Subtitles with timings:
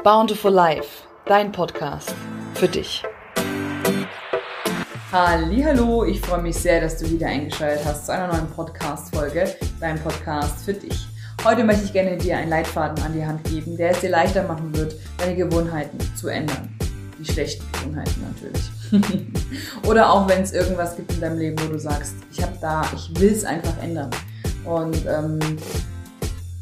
[0.00, 2.12] Bountiful Life, dein Podcast
[2.54, 3.04] für dich.
[5.12, 10.02] Hallo, ich freue mich sehr, dass du wieder eingeschaltet hast zu einer neuen Podcast-Folge, dein
[10.02, 11.06] Podcast für dich.
[11.44, 14.42] Heute möchte ich gerne dir einen Leitfaden an die Hand geben, der es dir leichter
[14.42, 16.76] machen wird, deine Gewohnheiten zu ändern.
[17.20, 19.26] Die schlechten Gewohnheiten natürlich.
[19.88, 22.82] Oder auch wenn es irgendwas gibt in deinem Leben, wo du sagst, ich habe da,
[22.92, 24.10] ich will es einfach ändern.
[24.64, 25.38] Und ähm,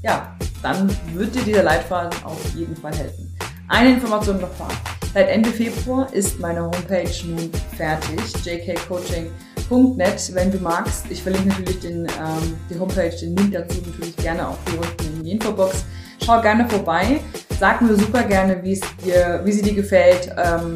[0.03, 3.35] ja, dann wird dir dieser Leitfaden auf jeden Fall helfen.
[3.69, 4.73] Eine Information noch vorab.
[5.15, 10.35] Seit Ende Februar ist meine Homepage nun fertig, jkcoaching.net.
[10.35, 14.49] Wenn du magst, ich verlinke natürlich den, ähm, die Homepage, den Link dazu natürlich gerne
[14.49, 15.85] auch hier unten in die Infobox.
[16.25, 17.21] Schau gerne vorbei,
[17.59, 20.75] sag mir super gerne, wie es dir, wie sie dir gefällt ähm,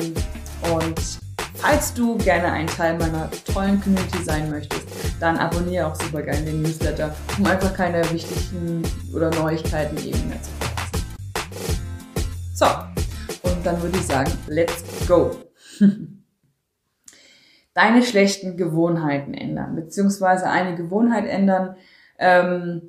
[0.72, 1.23] und
[1.66, 4.86] Falls du gerne ein Teil meiner tollen Community sein möchtest,
[5.18, 8.82] dann abonniere auch super gerne den Newsletter, um einfach keine wichtigen
[9.14, 11.00] oder Neuigkeiten eben mehr zu verpassen.
[12.54, 12.66] So,
[13.48, 15.30] und dann würde ich sagen, let's go.
[17.72, 21.76] Deine schlechten Gewohnheiten ändern, beziehungsweise eine Gewohnheit ändern,
[22.18, 22.82] ähm,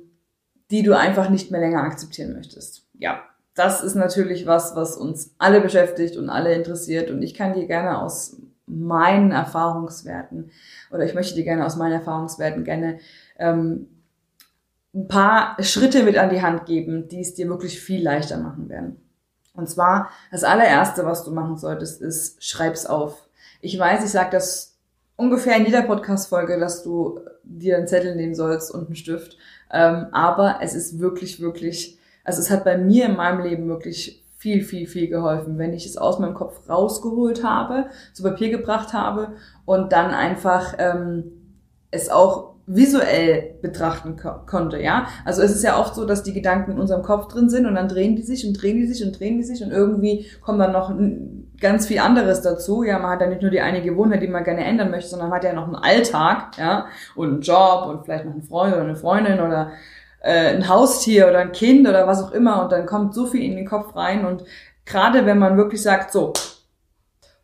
[0.70, 2.86] die du einfach nicht mehr länger akzeptieren möchtest.
[2.92, 3.22] Ja,
[3.54, 7.10] das ist natürlich was, was uns alle beschäftigt und alle interessiert.
[7.10, 10.50] Und ich kann dir gerne aus meinen Erfahrungswerten
[10.90, 12.98] oder ich möchte dir gerne aus meinen Erfahrungswerten gerne
[13.38, 13.88] ähm,
[14.94, 18.68] ein paar Schritte mit an die Hand geben, die es dir wirklich viel leichter machen
[18.68, 18.96] werden.
[19.54, 23.28] Und zwar das allererste, was du machen solltest, ist schreib's auf.
[23.60, 24.76] Ich weiß, ich sage das
[25.16, 29.36] ungefähr in jeder Podcast-Folge, dass du dir einen Zettel nehmen sollst und einen Stift.
[29.70, 34.25] Ähm, aber es ist wirklich, wirklich, also es hat bei mir in meinem Leben wirklich
[34.36, 38.92] viel, viel, viel geholfen, wenn ich es aus meinem Kopf rausgeholt habe, zu Papier gebracht
[38.92, 39.32] habe
[39.64, 41.32] und dann einfach ähm,
[41.90, 45.06] es auch visuell betrachten ko konnte, ja.
[45.24, 47.76] Also es ist ja oft so, dass die Gedanken in unserem Kopf drin sind und
[47.76, 50.60] dann drehen die sich und drehen die sich und drehen die sich und irgendwie kommt
[50.60, 50.92] dann noch
[51.60, 52.82] ganz viel anderes dazu.
[52.82, 55.28] Ja, man hat ja nicht nur die eine Gewohnheit, die man gerne ändern möchte, sondern
[55.28, 58.74] man hat ja noch einen Alltag, ja, und einen Job und vielleicht noch einen Freund
[58.74, 59.70] oder eine Freundin oder
[60.26, 63.44] äh, ein Haustier oder ein Kind oder was auch immer und dann kommt so viel
[63.44, 64.44] in den Kopf rein und
[64.84, 66.32] gerade wenn man wirklich sagt, so,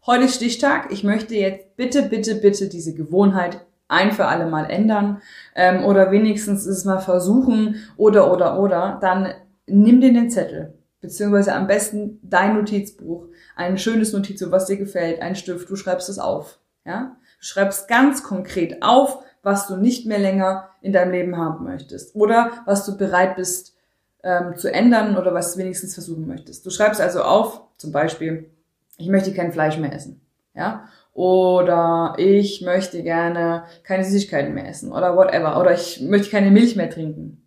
[0.04, 4.68] heute ist Stichtag, ich möchte jetzt bitte, bitte, bitte diese Gewohnheit ein für alle Mal
[4.68, 5.22] ändern
[5.54, 9.32] ähm, oder wenigstens es mal versuchen oder, oder, oder, dann
[9.66, 15.22] nimm dir den Zettel, beziehungsweise am besten dein Notizbuch, ein schönes Notiz, was dir gefällt,
[15.22, 17.16] ein Stift, du schreibst es auf, ja?
[17.38, 22.14] Du schreibst ganz konkret auf, was du nicht mehr länger in deinem Leben haben möchtest
[22.14, 23.76] oder was du bereit bist
[24.22, 26.64] ähm, zu ändern oder was du wenigstens versuchen möchtest.
[26.66, 28.50] Du schreibst also auf, zum Beispiel,
[28.98, 30.20] ich möchte kein Fleisch mehr essen,
[30.54, 36.50] ja, oder ich möchte gerne keine Süßigkeiten mehr essen oder whatever oder ich möchte keine
[36.50, 37.46] Milch mehr trinken,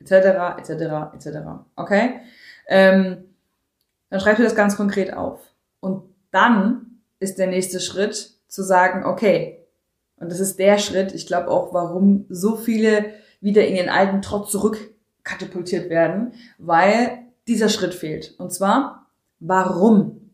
[0.00, 0.70] etc., etc.,
[1.14, 1.38] etc.
[1.76, 2.20] Okay?
[2.68, 3.24] Ähm,
[4.10, 5.40] dann schreibst du das ganz konkret auf
[5.80, 9.59] und dann ist der nächste Schritt zu sagen, okay,
[10.20, 13.06] und das ist der Schritt, ich glaube auch, warum so viele
[13.40, 18.34] wieder in ihren alten Trotz zurückkatapultiert werden, weil dieser Schritt fehlt.
[18.38, 19.06] Und zwar,
[19.40, 20.30] warum?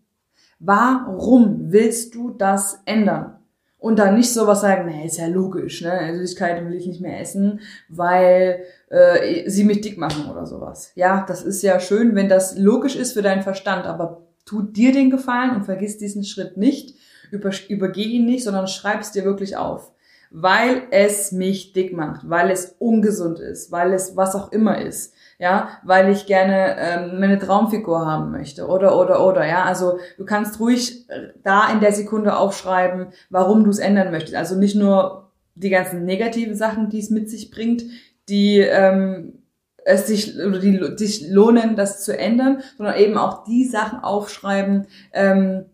[0.59, 3.37] Warum willst du das ändern?
[3.79, 6.17] Und dann nicht sowas sagen, nee, ist ja logisch, ne?
[6.17, 10.91] Süßigkeiten will ich nicht mehr essen, weil äh, sie mich dick machen oder sowas.
[10.97, 14.93] Ja, das ist ja schön, wenn das logisch ist für deinen Verstand, aber tu dir
[14.93, 16.97] den Gefallen und vergiss diesen Schritt nicht
[17.31, 19.93] über, übergeh ihn nicht, sondern schreib's dir wirklich auf.
[20.31, 25.15] Weil es mich dick macht, weil es ungesund ist, weil es was auch immer ist,
[25.39, 30.25] ja, weil ich gerne ähm, meine Traumfigur haben möchte oder oder oder, ja, also du
[30.25, 34.35] kannst ruhig äh, da in der Sekunde aufschreiben, warum du es ändern möchtest.
[34.35, 37.85] Also nicht nur die ganzen negativen Sachen, die es mit sich bringt,
[38.29, 39.43] die ähm,
[39.85, 44.87] es sich oder die sich lohnen, das zu ändern, sondern eben auch die Sachen aufschreiben,
[45.13, 45.67] ähm,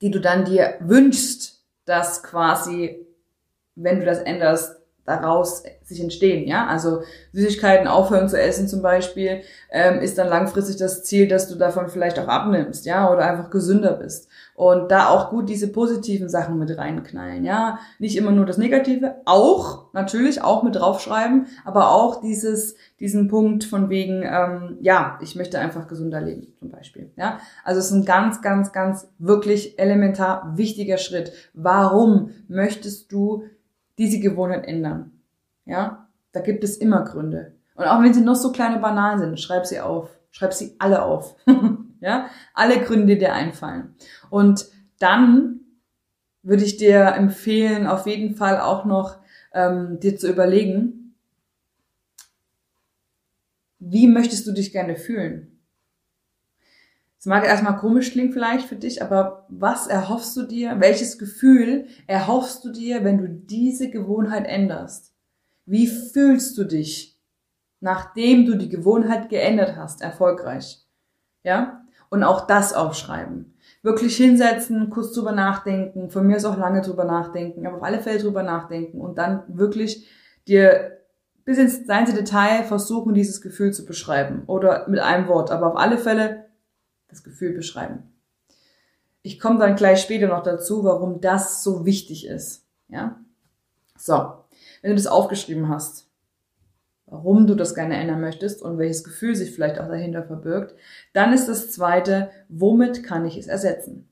[0.00, 3.06] die du dann dir wünschst, dass quasi,
[3.74, 6.66] wenn du das änderst, daraus sich entstehen, ja.
[6.66, 7.02] Also
[7.32, 11.88] Süßigkeiten aufhören zu essen zum Beispiel, ähm, ist dann langfristig das Ziel, dass du davon
[11.88, 14.28] vielleicht auch abnimmst, ja, oder einfach gesünder bist.
[14.54, 17.78] Und da auch gut diese positiven Sachen mit reinknallen, ja.
[18.00, 23.62] Nicht immer nur das Negative, auch, natürlich, auch mit draufschreiben, aber auch dieses, diesen Punkt
[23.62, 27.38] von wegen, ähm, ja, ich möchte einfach gesünder leben, zum Beispiel, ja.
[27.64, 31.32] Also es ist ein ganz, ganz, ganz wirklich elementar wichtiger Schritt.
[31.54, 33.44] Warum möchtest du
[33.98, 35.12] diese Gewohnheit ändern.
[35.66, 37.54] Ja, da gibt es immer Gründe.
[37.74, 40.08] Und auch wenn sie noch so kleine Bananen sind, schreib sie auf.
[40.30, 41.36] Schreib sie alle auf.
[42.00, 43.94] ja, alle Gründe, die dir einfallen.
[44.30, 44.66] Und
[44.98, 45.60] dann
[46.42, 49.18] würde ich dir empfehlen, auf jeden Fall auch noch
[49.52, 51.14] ähm, dir zu überlegen,
[53.78, 55.60] wie möchtest du dich gerne fühlen?
[57.18, 60.76] Es mag erstmal komisch klingen vielleicht für dich, aber was erhoffst du dir?
[60.78, 65.15] Welches Gefühl erhoffst du dir, wenn du diese Gewohnheit änderst?
[65.66, 67.20] Wie fühlst du dich,
[67.80, 70.86] nachdem du die Gewohnheit geändert hast, erfolgreich?
[71.42, 71.84] Ja?
[72.08, 73.54] Und auch das aufschreiben.
[73.82, 78.00] Wirklich hinsetzen, kurz drüber nachdenken, von mir aus auch lange drüber nachdenken, aber auf alle
[78.00, 80.06] Fälle drüber nachdenken und dann wirklich
[80.46, 80.98] dir
[81.44, 84.44] bis ins kleinste Detail versuchen, dieses Gefühl zu beschreiben.
[84.46, 86.46] Oder mit einem Wort, aber auf alle Fälle
[87.08, 88.12] das Gefühl beschreiben.
[89.22, 92.64] Ich komme dann gleich später noch dazu, warum das so wichtig ist.
[92.88, 93.18] Ja?
[93.96, 94.34] So,
[94.86, 96.08] wenn du das aufgeschrieben hast,
[97.06, 100.76] warum du das gerne ändern möchtest und welches Gefühl sich vielleicht auch dahinter verbirgt,
[101.12, 104.08] dann ist das zweite, womit kann ich es ersetzen?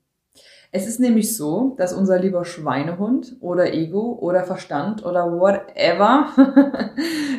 [0.73, 6.27] Es ist nämlich so, dass unser lieber Schweinehund oder Ego oder Verstand oder whatever,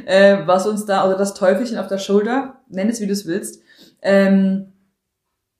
[0.07, 3.27] äh, was uns da, oder das Teufelchen auf der Schulter, nenn es wie du es
[3.27, 3.63] willst,
[4.01, 4.73] ähm,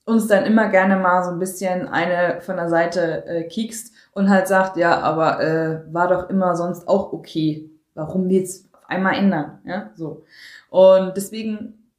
[0.03, 4.31] uns dann immer gerne mal so ein bisschen eine von der Seite äh, kiekst und
[4.31, 7.69] halt sagt, ja, aber äh, war doch immer sonst auch okay.
[7.93, 9.59] Warum jetzt auf einmal ändern?
[9.63, 10.23] Ja, so.
[10.71, 11.91] Und deswegen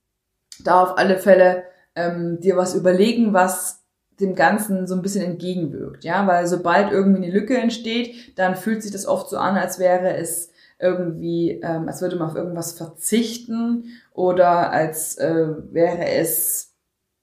[0.65, 1.63] da auf alle Fälle
[1.95, 3.85] ähm, dir was überlegen, was
[4.19, 8.83] dem Ganzen so ein bisschen entgegenwirkt, ja, weil sobald irgendwie eine Lücke entsteht, dann fühlt
[8.83, 10.51] sich das oft so an, als wäre es
[10.81, 16.75] irgendwie, ähm, als würde man auf irgendwas verzichten oder als äh, wäre es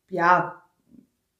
[0.07, 0.61] ja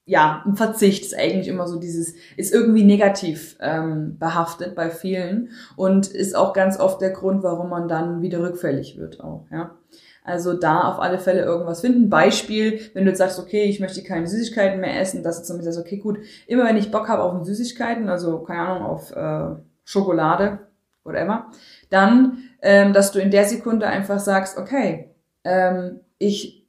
[0.06, 5.50] ja, ein Verzicht ist eigentlich immer so dieses, ist irgendwie negativ ähm, behaftet bei vielen
[5.76, 9.76] und ist auch ganz oft der Grund, warum man dann wieder rückfällig wird auch, ja.
[10.24, 12.10] Also da auf alle Fälle irgendwas finden.
[12.10, 15.76] Beispiel, wenn du jetzt sagst, okay, ich möchte keine Süßigkeiten mehr essen, dass du zumindest
[15.76, 16.18] sagst, okay, gut,
[16.48, 20.60] immer wenn ich Bock habe auf Süßigkeiten, also keine Ahnung, auf äh, Schokolade,
[21.04, 21.52] whatever,
[21.92, 25.12] dann, ähm, dass du in der Sekunde einfach sagst, okay,
[25.44, 26.65] ähm, ich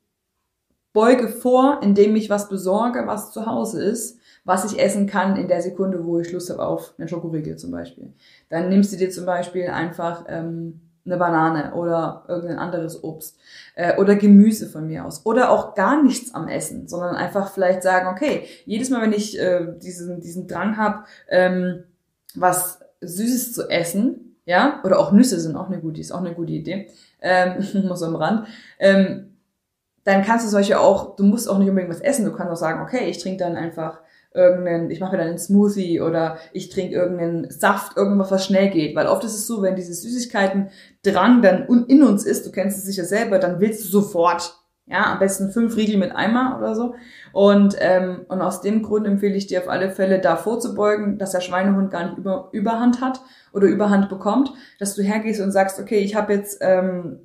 [0.96, 5.46] beuge vor, indem ich was besorge, was zu Hause ist, was ich essen kann in
[5.46, 8.14] der Sekunde, wo ich Lust habe auf eine Schokoriegel zum Beispiel.
[8.48, 13.38] Dann nimmst du dir zum Beispiel einfach ähm, eine Banane oder irgendein anderes Obst
[13.74, 17.82] äh, oder Gemüse von mir aus oder auch gar nichts am Essen, sondern einfach vielleicht
[17.82, 21.84] sagen, okay, jedes Mal, wenn ich äh, diesen, diesen Drang habe, ähm,
[22.34, 26.32] was Süßes zu essen, ja, oder auch Nüsse sind auch eine gute, ist auch eine
[26.32, 26.88] gute Idee,
[27.20, 28.46] ähm, muss am Rand,
[28.78, 29.25] ähm,
[30.06, 32.56] dann kannst du solche auch, du musst auch nicht unbedingt was essen, du kannst auch
[32.56, 33.98] sagen, okay, ich trinke dann einfach
[34.32, 38.70] irgendeinen, ich mache mir dann einen Smoothie oder ich trinke irgendeinen Saft, irgendwas, was schnell
[38.70, 38.94] geht.
[38.94, 40.68] Weil oft ist es so, wenn diese Süßigkeiten
[41.02, 44.54] dran dann in uns ist, du kennst es sicher selber, dann willst du sofort.
[44.88, 46.94] Ja, am besten fünf Riegel mit Eimer oder so.
[47.32, 51.32] Und, ähm, und aus dem Grund empfehle ich dir auf alle Fälle da vorzubeugen, dass
[51.32, 53.20] der Schweinehund gar nicht über, Überhand hat
[53.52, 57.18] oder Überhand bekommt, dass du hergehst und sagst, okay, ich habe jetzt, ähm,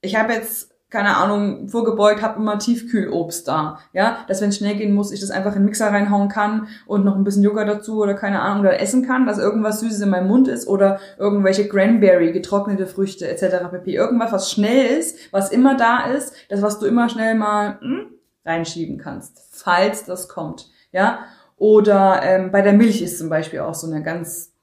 [0.00, 3.80] ich habe jetzt keine Ahnung, vorgebeugt, habe immer Tiefkühlobst da.
[3.92, 6.68] Ja, dass wenn es schnell gehen muss, ich das einfach in den Mixer reinhauen kann
[6.86, 10.00] und noch ein bisschen Joghurt dazu oder keine Ahnung, oder essen kann, dass irgendwas Süßes
[10.00, 13.68] in meinem Mund ist oder irgendwelche Cranberry, getrocknete Früchte etc.
[13.70, 13.94] pp.
[13.94, 18.06] Irgendwas, was schnell ist, was immer da ist, das, was du immer schnell mal hm,
[18.46, 20.70] reinschieben kannst, falls das kommt.
[20.92, 21.18] Ja,
[21.58, 24.55] oder ähm, bei der Milch ist zum Beispiel auch so eine ganz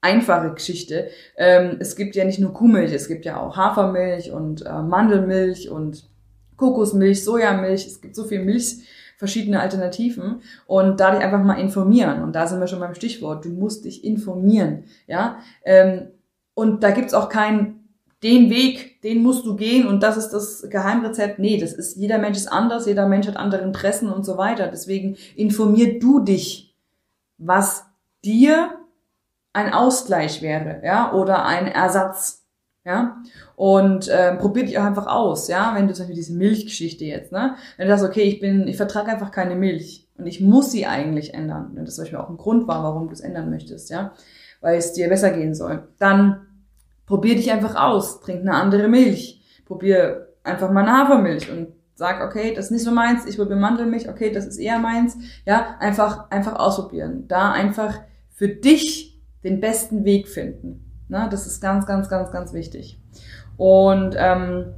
[0.00, 1.08] einfache Geschichte.
[1.36, 5.70] Ähm, es gibt ja nicht nur Kuhmilch, es gibt ja auch Hafermilch und äh, Mandelmilch
[5.70, 6.08] und
[6.56, 7.86] Kokosmilch, Sojamilch.
[7.86, 8.78] Es gibt so viel Milch,
[9.20, 12.22] verschiedene Alternativen und da dich einfach mal informieren.
[12.22, 13.44] Und da sind wir schon beim Stichwort.
[13.44, 15.38] Du musst dich informieren, ja.
[15.64, 16.08] Ähm,
[16.54, 17.80] und da gibt's auch keinen
[18.22, 21.38] den Weg, den musst du gehen und das ist das Geheimrezept.
[21.38, 24.66] Nee, das ist, jeder Mensch ist anders, jeder Mensch hat andere Interessen und so weiter.
[24.68, 26.74] Deswegen informier du dich,
[27.38, 27.86] was
[28.24, 28.79] dir
[29.52, 32.46] ein Ausgleich wäre, ja, oder ein Ersatz,
[32.84, 33.16] ja.
[33.56, 37.32] Und äh, probier dich auch einfach aus, ja, wenn du zum Beispiel diese Milchgeschichte jetzt,
[37.32, 40.70] ne, wenn du sagst, okay, ich bin, ich vertrage einfach keine Milch und ich muss
[40.70, 43.50] sie eigentlich ändern, wenn das zum Beispiel auch ein Grund war, warum du es ändern
[43.50, 44.12] möchtest, ja,
[44.60, 46.46] weil es dir besser gehen soll, dann
[47.06, 52.22] probier dich einfach aus, trink eine andere Milch, probier einfach mal eine Hafermilch und sag,
[52.22, 55.76] okay, das ist nicht so meins, ich probiere Mandelmilch, okay, das ist eher meins, ja,
[55.80, 59.09] einfach, einfach ausprobieren, da einfach für dich
[59.44, 60.84] den besten Weg finden.
[61.08, 61.28] Ne?
[61.30, 63.00] Das ist ganz, ganz, ganz, ganz wichtig.
[63.56, 64.72] Und ähm,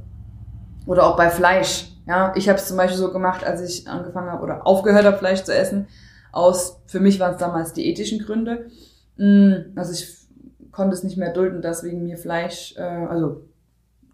[0.85, 1.89] oder auch bei Fleisch.
[2.05, 5.17] Ja, ich habe es zum Beispiel so gemacht, als ich angefangen habe oder aufgehört habe,
[5.17, 5.87] Fleisch zu essen.
[6.33, 8.65] Aus, für mich waren es damals die ethischen Gründe.
[9.17, 10.07] Mm, also ich
[10.71, 13.45] konnte es nicht mehr dulden, dass wegen mir Fleisch, äh, also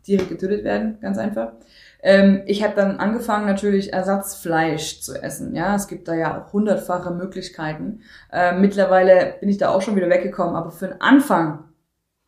[0.03, 1.53] Tiere getötet werden, ganz einfach.
[2.01, 5.56] Ähm, ich habe dann angefangen, natürlich Ersatzfleisch zu essen.
[5.56, 8.01] Ja, es gibt da ja auch hundertfache Möglichkeiten.
[8.32, 11.65] Ähm, mittlerweile bin ich da auch schon wieder weggekommen, aber für den Anfang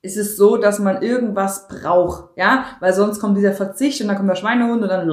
[0.02, 4.18] ist es so, dass man irgendwas braucht, ja, weil sonst kommt dieser Verzicht und dann
[4.18, 5.10] kommt der Schweinehund und dann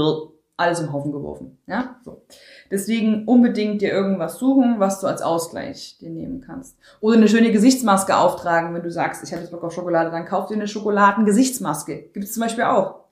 [0.57, 1.59] alles im Haufen geworfen.
[1.67, 2.23] Ja, so.
[2.71, 6.77] Deswegen unbedingt dir irgendwas suchen, was du als Ausgleich dir nehmen kannst.
[7.01, 10.27] Oder eine schöne Gesichtsmaske auftragen, wenn du sagst, ich habe jetzt Bock auf Schokolade, dann
[10.27, 12.11] kauf dir eine Schokoladengesichtsmaske.
[12.13, 13.09] Gibt es zum Beispiel auch.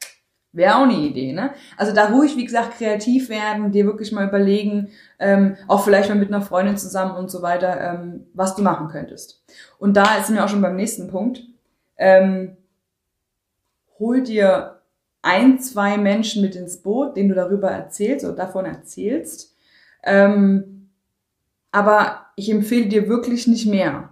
[0.52, 1.50] Wäre auch eine Idee, ne?
[1.76, 6.14] Also da ruhig, wie gesagt, kreativ werden, dir wirklich mal überlegen, ähm, auch vielleicht mal
[6.14, 9.44] mit einer Freundin zusammen und so weiter, ähm, was du machen könntest.
[9.78, 11.42] Und da sind wir auch schon beim nächsten Punkt.
[11.98, 12.56] Ähm,
[13.98, 14.75] hol dir
[15.26, 19.56] ein, zwei Menschen mit ins Boot, denen du darüber erzählst oder davon erzählst.
[20.04, 20.90] Ähm,
[21.72, 24.10] aber ich empfehle dir wirklich nicht mehr.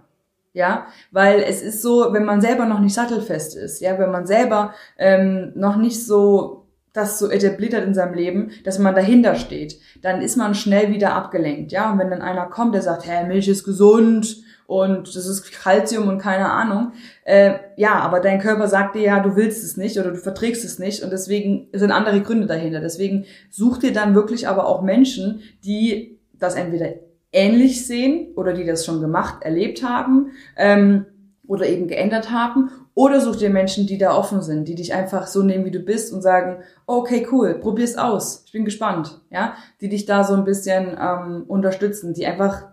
[0.53, 4.25] Ja, weil es ist so, wenn man selber noch nicht sattelfest ist, ja, wenn man
[4.25, 9.35] selber ähm, noch nicht so das so etabliert hat in seinem Leben, dass man dahinter
[9.35, 11.91] steht, dann ist man schnell wieder abgelenkt, ja.
[11.91, 16.07] Und wenn dann einer kommt, der sagt, hey, Milch ist gesund und das ist Kalzium
[16.07, 16.93] und keine Ahnung,
[17.23, 20.65] äh, ja, aber dein Körper sagt dir ja, du willst es nicht oder du verträgst
[20.65, 22.79] es nicht und deswegen sind andere Gründe dahinter.
[22.79, 26.93] Deswegen such dir dann wirklich aber auch Menschen, die das entweder
[27.31, 31.05] ähnlich sehen oder die das schon gemacht, erlebt haben ähm,
[31.47, 32.71] oder eben geändert haben.
[32.97, 35.79] Oder such dir Menschen, die da offen sind, die dich einfach so nehmen, wie du
[35.79, 40.33] bist und sagen, okay, cool, probier's aus, ich bin gespannt, ja, die dich da so
[40.33, 42.63] ein bisschen ähm, unterstützen, die einfach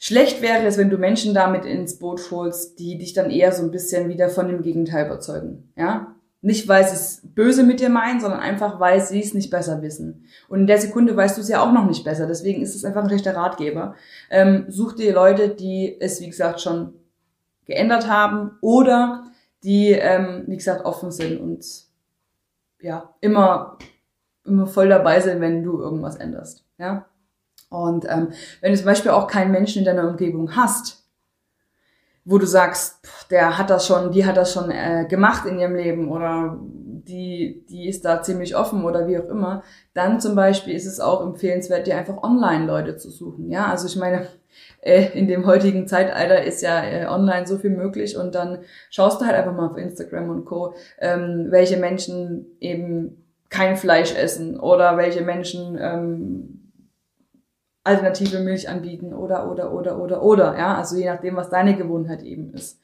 [0.00, 3.62] schlecht wäre es, wenn du Menschen damit ins Boot holst, die dich dann eher so
[3.62, 7.90] ein bisschen wieder von dem Gegenteil überzeugen, ja, nicht, weil sie es böse mit dir
[7.90, 10.24] meinen, sondern einfach, weil sie es nicht besser wissen.
[10.48, 12.26] Und in der Sekunde weißt du es ja auch noch nicht besser.
[12.26, 13.94] Deswegen ist es einfach ein schlechter Ratgeber.
[14.30, 16.94] Ähm, such dir Leute, die es, wie gesagt, schon
[17.66, 19.24] geändert haben oder
[19.62, 21.62] die, ähm, wie gesagt, offen sind und
[22.80, 23.76] ja, immer,
[24.46, 26.64] immer voll dabei sind, wenn du irgendwas änderst.
[26.78, 27.04] Ja.
[27.70, 31.00] Und ähm, wenn du zum Beispiel auch keinen Menschen in deiner Umgebung hast,
[32.24, 33.00] wo du sagst,
[33.30, 37.64] der hat das schon, die hat das schon äh, gemacht in ihrem Leben oder die,
[37.68, 39.62] die ist da ziemlich offen oder wie auch immer,
[39.94, 43.50] dann zum Beispiel ist es auch empfehlenswert, dir einfach online Leute zu suchen.
[43.50, 44.26] Ja, also ich meine,
[44.80, 48.58] äh, in dem heutigen Zeitalter ist ja äh, online so viel möglich und dann
[48.90, 54.14] schaust du halt einfach mal auf Instagram und Co., ähm, welche Menschen eben kein Fleisch
[54.14, 56.59] essen oder welche Menschen ähm,
[57.84, 62.22] alternative Milch anbieten oder, oder, oder, oder, oder, ja, also je nachdem, was deine Gewohnheit
[62.22, 62.80] eben ist.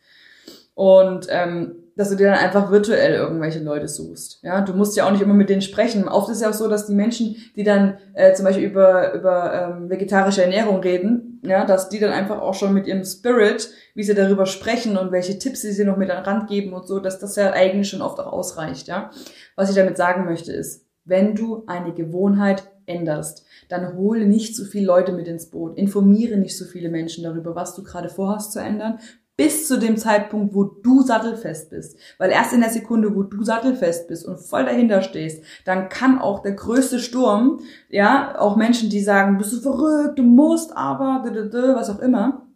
[0.74, 4.42] Und ähm, dass du dir dann einfach virtuell irgendwelche Leute suchst.
[4.42, 6.06] Ja, du musst ja auch nicht immer mit denen sprechen.
[6.06, 9.54] Oft ist ja auch so, dass die Menschen, die dann äh, zum Beispiel über über
[9.54, 14.02] ähm, vegetarische Ernährung reden, ja, dass die dann einfach auch schon mit ihrem Spirit, wie
[14.02, 16.86] sie darüber sprechen und welche Tipps sie sie noch mit an den Rand geben und
[16.86, 18.88] so, dass das ja eigentlich schon oft auch ausreicht.
[18.88, 19.10] Ja,
[19.56, 24.64] was ich damit sagen möchte ist, wenn du eine Gewohnheit änderst, dann hole nicht so
[24.64, 25.76] viele Leute mit ins Boot.
[25.76, 28.98] Informiere nicht so viele Menschen darüber, was du gerade vorhast zu ändern,
[29.36, 31.98] bis zu dem Zeitpunkt, wo du sattelfest bist.
[32.18, 36.18] Weil erst in der Sekunde, wo du sattelfest bist und voll dahinter stehst, dann kann
[36.18, 41.22] auch der größte Sturm, ja, auch Menschen, die sagen, bist du verrückt, du musst aber,
[41.24, 42.46] was auch immer,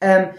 [0.00, 0.30] ähm,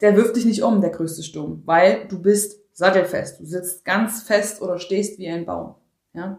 [0.00, 3.40] der wirft dich nicht um, der größte Sturm, weil du bist sattelfest.
[3.40, 5.74] Du sitzt ganz fest oder stehst wie ein Baum.
[6.14, 6.38] Ja.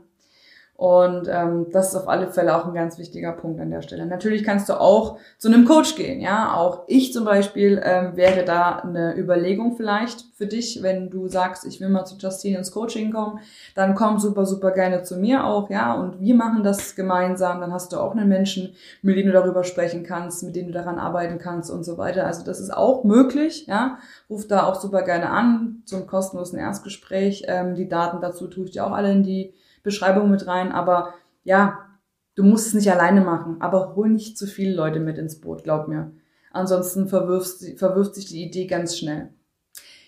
[0.75, 4.07] Und ähm, das ist auf alle Fälle auch ein ganz wichtiger Punkt an der Stelle.
[4.07, 6.55] Natürlich kannst du auch zu einem Coach gehen, ja.
[6.55, 11.63] Auch ich zum Beispiel ähm, wäre da eine Überlegung vielleicht für dich, wenn du sagst,
[11.65, 13.39] ich will mal zu Justine ins Coaching kommen,
[13.75, 15.93] dann komm super, super gerne zu mir auch, ja.
[15.93, 17.61] Und wir machen das gemeinsam.
[17.61, 20.73] Dann hast du auch einen Menschen, mit dem du darüber sprechen kannst, mit dem du
[20.73, 22.25] daran arbeiten kannst und so weiter.
[22.25, 23.99] Also das ist auch möglich, ja.
[24.27, 27.45] Ruf da auch super gerne an zum kostenlosen Erstgespräch.
[27.47, 30.71] Ähm, die Daten dazu tue ich dir auch alle in die Beschreibung mit rein.
[30.71, 31.13] Aber
[31.43, 31.79] ja,
[32.35, 35.63] du musst es nicht alleine machen, aber hol nicht zu viele Leute mit ins Boot,
[35.63, 36.11] glaub mir.
[36.51, 39.29] Ansonsten verwirft, verwirft sich die Idee ganz schnell.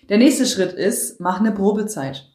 [0.08, 2.30] Der nächste Schritt ist, mach eine Probezeit.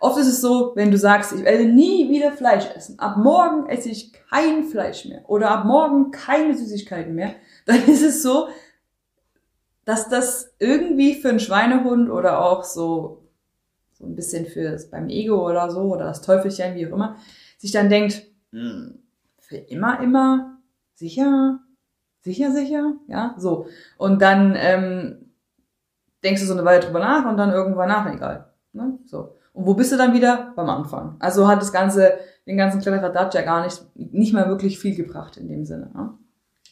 [0.00, 3.66] Oft ist es so, wenn du sagst, ich werde nie wieder Fleisch essen, ab morgen
[3.68, 7.34] esse ich kein Fleisch mehr oder ab morgen keine Süßigkeiten mehr,
[7.66, 8.48] dann ist es so,
[9.84, 13.23] dass das irgendwie für einen Schweinehund oder auch so
[14.04, 17.16] ein bisschen fürs beim Ego oder so oder das Teufelchen, wie auch immer,
[17.58, 18.98] sich dann denkt, hm,
[19.40, 20.58] für immer, immer,
[20.94, 21.60] sicher,
[22.22, 23.66] sicher, sicher, ja, so.
[23.98, 25.30] Und dann ähm,
[26.22, 28.50] denkst du so eine Weile drüber nach und dann irgendwann nach, egal.
[28.72, 28.98] Ne?
[29.06, 29.36] So.
[29.52, 30.52] Und wo bist du dann wieder?
[30.56, 31.16] Beim Anfang.
[31.20, 32.14] Also hat das Ganze,
[32.46, 35.90] den ganzen Kladderadatsch ja gar nicht, nicht mal wirklich viel gebracht in dem Sinne.
[35.94, 36.14] Ne?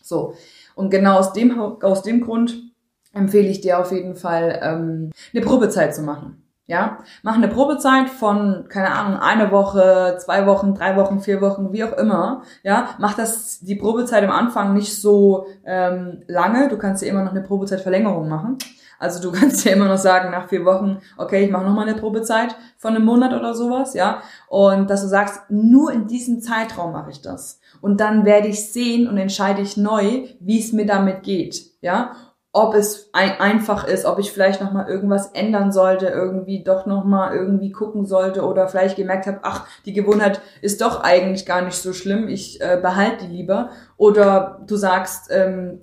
[0.02, 0.34] So.
[0.74, 2.72] Und genau aus dem, aus dem Grund
[3.12, 6.41] empfehle ich dir auf jeden Fall, ähm, eine Probezeit zu machen.
[6.66, 11.72] Ja, mach eine Probezeit von, keine Ahnung, eine Woche, zwei Wochen, drei Wochen, vier Wochen,
[11.72, 12.42] wie auch immer.
[12.62, 16.68] Ja, mach das, die Probezeit am Anfang nicht so ähm, lange.
[16.68, 18.58] Du kannst ja immer noch eine Probezeitverlängerung machen.
[19.00, 21.98] Also du kannst ja immer noch sagen, nach vier Wochen, okay, ich mache nochmal eine
[21.98, 24.22] Probezeit von einem Monat oder sowas, ja.
[24.46, 27.58] Und dass du sagst, nur in diesem Zeitraum mache ich das.
[27.80, 32.12] Und dann werde ich sehen und entscheide ich neu, wie es mir damit geht, ja
[32.52, 36.84] ob es ein, einfach ist, ob ich vielleicht noch mal irgendwas ändern sollte, irgendwie doch
[36.84, 41.46] noch mal irgendwie gucken sollte oder vielleicht gemerkt habe, ach, die Gewohnheit ist doch eigentlich
[41.46, 43.70] gar nicht so schlimm, ich äh, behalte die lieber.
[43.96, 45.80] Oder du sagst, ähm,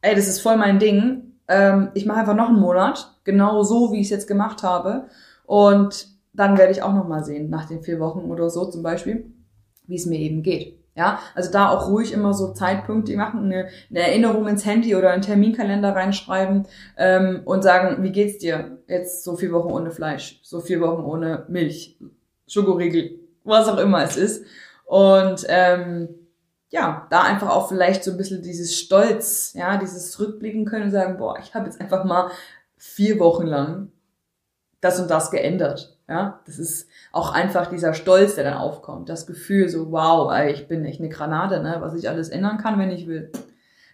[0.00, 3.92] ey, das ist voll mein Ding, ähm, ich mache einfach noch einen Monat, genau so,
[3.92, 5.04] wie ich es jetzt gemacht habe.
[5.46, 8.82] Und dann werde ich auch noch mal sehen, nach den vier Wochen oder so zum
[8.82, 9.32] Beispiel,
[9.86, 10.76] wie es mir eben geht.
[10.98, 15.12] Ja, also da auch ruhig immer so Zeitpunkte machen, eine, eine Erinnerung ins Handy oder
[15.12, 18.78] einen Terminkalender reinschreiben ähm, und sagen, wie geht's dir?
[18.88, 21.96] Jetzt so vier Wochen ohne Fleisch, so vier Wochen ohne Milch,
[22.48, 24.44] Schokoriegel, was auch immer es ist.
[24.86, 26.08] Und ähm,
[26.70, 30.90] ja, da einfach auch vielleicht so ein bisschen dieses Stolz, ja, dieses Rückblicken können und
[30.90, 32.32] sagen, boah, ich habe jetzt einfach mal
[32.76, 33.92] vier Wochen lang
[34.80, 35.96] das und das geändert.
[36.08, 39.10] Ja, das ist auch einfach dieser Stolz, der dann aufkommt.
[39.10, 42.78] Das Gefühl so, wow, ich bin echt eine Granate, ne, was ich alles ändern kann,
[42.78, 43.30] wenn ich will.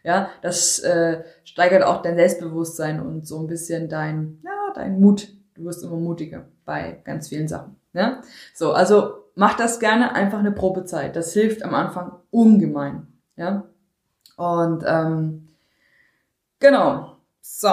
[0.04, 5.28] Ja, das äh, steigert auch dein Selbstbewusstsein und so ein bisschen dein, ja, dein Mut.
[5.54, 7.76] Du wirst immer mutiger bei ganz vielen Sachen.
[7.94, 8.20] Ja?
[8.54, 11.16] So, also mach das gerne einfach eine Probezeit.
[11.16, 13.08] Das hilft am Anfang ungemein.
[13.36, 13.64] Ja.
[14.36, 15.48] Und ähm,
[16.60, 17.16] genau.
[17.40, 17.72] So.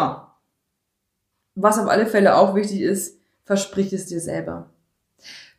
[1.56, 3.21] Was auf alle Fälle auch wichtig ist,
[3.52, 4.70] versprich es dir selber.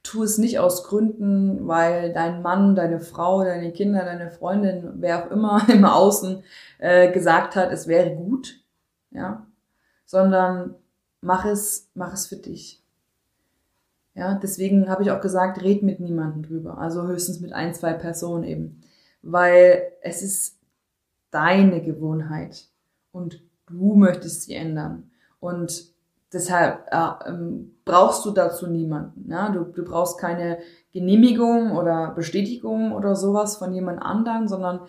[0.03, 5.27] Tu es nicht aus Gründen, weil dein Mann, deine Frau, deine Kinder, deine Freundin, wer
[5.27, 6.43] auch immer im Außen
[6.79, 8.65] äh, gesagt hat, es wäre gut,
[9.11, 9.47] ja,
[10.07, 10.75] sondern
[11.21, 12.83] mach es, mach es für dich.
[14.15, 17.93] Ja, deswegen habe ich auch gesagt, red mit niemandem drüber, also höchstens mit ein, zwei
[17.93, 18.81] Personen eben,
[19.21, 20.59] weil es ist
[21.31, 22.69] deine Gewohnheit
[23.13, 25.93] und du möchtest sie ändern und
[26.33, 29.31] Deshalb äh, ähm, brauchst du dazu niemanden.
[29.31, 29.51] Ja?
[29.51, 30.59] Du, du brauchst keine
[30.93, 34.81] Genehmigung oder Bestätigung oder sowas von jemand anderen, sondern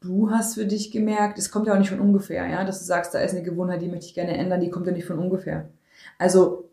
[0.00, 2.84] du hast für dich gemerkt, es kommt ja auch nicht von ungefähr, ja, dass du
[2.84, 5.18] sagst, da ist eine Gewohnheit, die möchte ich gerne ändern, die kommt ja nicht von
[5.18, 5.68] ungefähr.
[6.18, 6.70] Also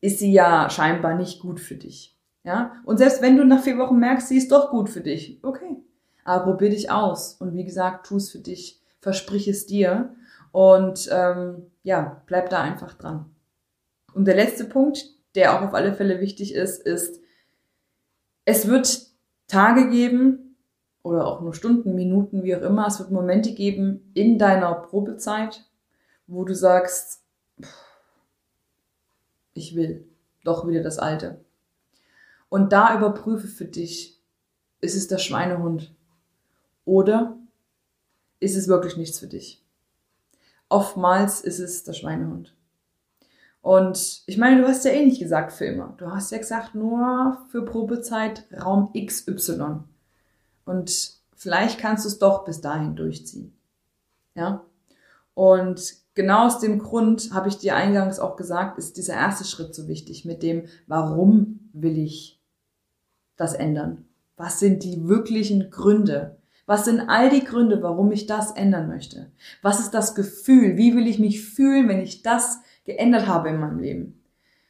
[0.00, 2.16] ist sie ja scheinbar nicht gut für dich.
[2.44, 2.72] Ja?
[2.84, 5.76] Und selbst wenn du nach vier Wochen merkst, sie ist doch gut für dich, okay.
[6.24, 7.34] Aber probier dich aus.
[7.34, 10.14] Und wie gesagt, tu es für dich, versprich es dir.
[10.52, 13.34] Und ähm, ja, bleib da einfach dran.
[14.12, 17.18] Und der letzte Punkt, der auch auf alle Fälle wichtig ist, ist,
[18.44, 19.06] es wird
[19.46, 20.56] Tage geben
[21.02, 25.64] oder auch nur Stunden, Minuten, wie auch immer, es wird Momente geben in deiner Probezeit,
[26.26, 27.22] wo du sagst,
[29.54, 30.06] ich will
[30.44, 31.42] doch wieder das Alte.
[32.50, 34.20] Und da überprüfe für dich,
[34.82, 35.94] ist es der Schweinehund
[36.84, 37.38] oder
[38.40, 39.64] ist es wirklich nichts für dich?
[40.68, 42.54] Oftmals ist es der Schweinehund.
[43.60, 45.94] Und ich meine, du hast ja eh nicht gesagt für immer.
[45.98, 49.80] Du hast ja gesagt nur für Probezeit Raum XY.
[50.64, 53.56] Und vielleicht kannst du es doch bis dahin durchziehen.
[54.34, 54.64] Ja?
[55.34, 59.74] Und genau aus dem Grund habe ich dir eingangs auch gesagt, ist dieser erste Schritt
[59.74, 62.40] so wichtig mit dem, warum will ich
[63.36, 64.06] das ändern?
[64.36, 66.37] Was sind die wirklichen Gründe?
[66.68, 69.32] Was sind all die Gründe, warum ich das ändern möchte?
[69.62, 70.76] Was ist das Gefühl?
[70.76, 74.22] Wie will ich mich fühlen, wenn ich das geändert habe in meinem Leben?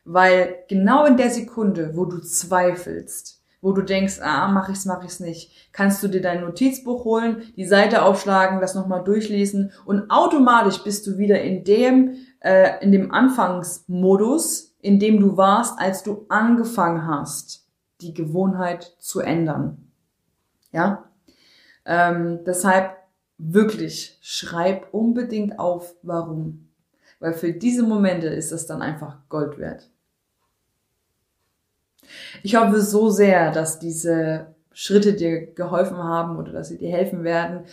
[0.05, 5.03] Weil genau in der Sekunde, wo du zweifelst, wo du denkst, ah, mach ich's, mach
[5.03, 10.09] ich's nicht, kannst du dir dein Notizbuch holen, die Seite aufschlagen, das nochmal durchlesen und
[10.09, 16.05] automatisch bist du wieder in dem, äh, in dem Anfangsmodus, in dem du warst, als
[16.05, 17.67] du angefangen hast,
[18.01, 19.91] die Gewohnheit zu ändern.
[20.71, 21.09] Ja?
[21.89, 22.97] Ähm, deshalb
[23.39, 26.69] wirklich, schreib unbedingt auf, warum.
[27.19, 29.91] Weil für diese Momente ist es dann einfach Gold wert.
[32.43, 37.25] Ich hoffe so sehr, dass diese Schritte dir geholfen haben oder dass sie dir helfen
[37.25, 37.65] werden.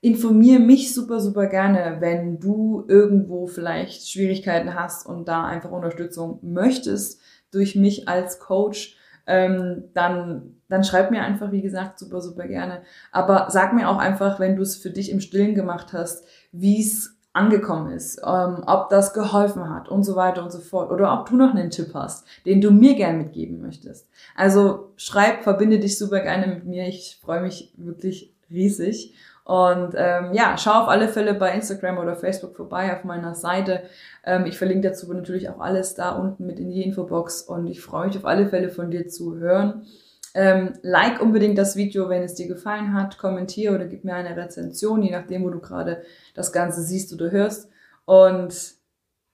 [0.00, 6.38] Informiere mich super, super gerne, wenn du irgendwo vielleicht Schwierigkeiten hast und da einfach Unterstützung
[6.42, 12.46] möchtest durch mich als Coach ähm, dann, dann schreib mir einfach, wie gesagt, super, super
[12.46, 12.82] gerne.
[13.12, 16.80] Aber sag mir auch einfach, wenn du es für dich im Stillen gemacht hast, wie
[16.80, 20.90] es angekommen ist, ähm, ob das geholfen hat und so weiter und so fort.
[20.92, 24.08] Oder ob du noch einen Tipp hast, den du mir gern mitgeben möchtest.
[24.36, 26.86] Also schreib, verbinde dich super gerne mit mir.
[26.86, 29.14] Ich freue mich wirklich riesig.
[29.44, 33.82] Und ähm, ja, schau auf alle Fälle bei Instagram oder Facebook vorbei auf meiner Seite.
[34.24, 37.82] Ähm, ich verlinke dazu natürlich auch alles da unten mit in die Infobox und ich
[37.82, 39.86] freue mich auf alle Fälle von dir zu hören.
[40.34, 44.36] Ähm, like unbedingt das Video, wenn es dir gefallen hat, kommentiere oder gib mir eine
[44.36, 46.02] Rezension, je nachdem, wo du gerade
[46.34, 47.68] das Ganze siehst oder hörst.
[48.06, 48.74] Und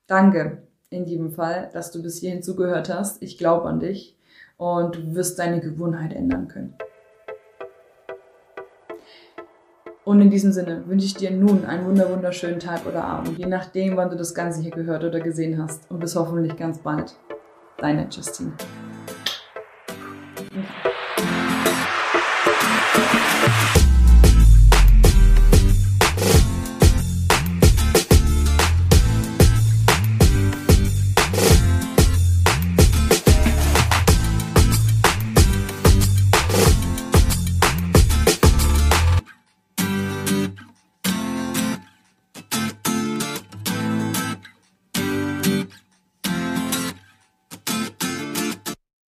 [0.07, 3.23] danke in jedem Fall, dass du bis hierhin zugehört hast.
[3.23, 4.17] Ich glaube an dich
[4.57, 6.75] und du wirst deine Gewohnheit ändern können.
[10.03, 13.97] Und in diesem Sinne wünsche ich dir nun einen wunderschönen Tag oder Abend, je nachdem,
[13.97, 15.89] wann du das Ganze hier gehört oder gesehen hast.
[15.91, 17.15] Und bis hoffentlich ganz bald.
[17.77, 18.53] Deine Justine.